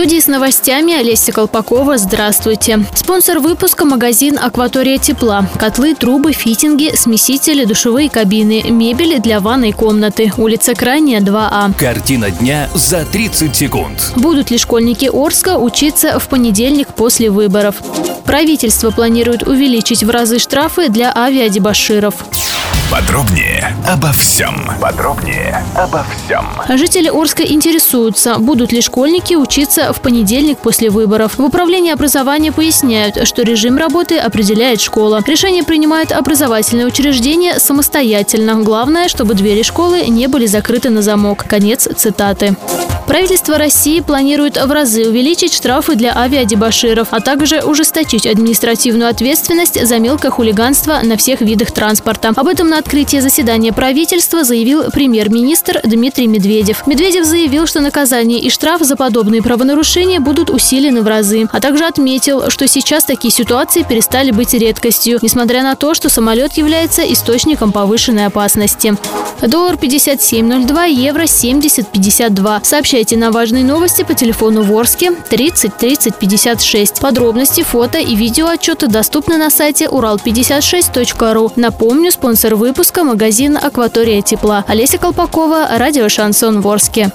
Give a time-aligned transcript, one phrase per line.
[0.00, 1.98] Студии с новостями Олеся Колпакова.
[1.98, 2.86] Здравствуйте.
[2.94, 5.44] Спонсор выпуска– магазин «Акватория тепла».
[5.58, 10.32] Котлы, трубы, фитинги, смесители, душевые кабины, мебель для ванной комнаты.
[10.38, 11.74] Улица Крайняя, 2А.
[11.78, 14.12] Картина дня за 30 секунд.
[14.16, 17.74] Будут ли школьники Орска учиться в понедельник после выборов?
[18.24, 22.14] Правительство планирует увеличить в разы штрафы для авиадебаширов.
[22.90, 24.68] Подробнее обо всем.
[24.80, 26.44] Подробнее обо всем.
[26.76, 31.38] Жители Орска интересуются, будут ли школьники учиться в понедельник после выборов.
[31.38, 35.22] В управлении образования поясняют, что режим работы определяет школа.
[35.24, 38.56] Решение принимают образовательные учреждения самостоятельно.
[38.56, 41.44] Главное, чтобы двери школы не были закрыты на замок.
[41.48, 42.56] Конец цитаты.
[43.10, 49.98] Правительство России планирует в разы увеличить штрафы для авиадебаширов, а также ужесточить административную ответственность за
[49.98, 52.32] мелкое хулиганство на всех видах транспорта.
[52.36, 56.86] Об этом на открытии заседания правительства заявил премьер-министр Дмитрий Медведев.
[56.86, 61.86] Медведев заявил, что наказание и штраф за подобные правонарушения будут усилены в разы, а также
[61.86, 67.72] отметил, что сейчас такие ситуации перестали быть редкостью, несмотря на то, что самолет является источником
[67.72, 68.96] повышенной опасности.
[69.42, 72.60] Доллар 57.02, евро 70.52.
[73.00, 77.00] Сообщайте на важные новости по телефону Ворске 30 30 56.
[77.00, 81.50] Подробности, фото и видео отчеты доступны на сайте урал56.ру.
[81.56, 84.66] Напомню, спонсор выпуска– магазин «Акватория тепла».
[84.68, 87.10] Олеся Колпакова, радио «Шансон Ворске».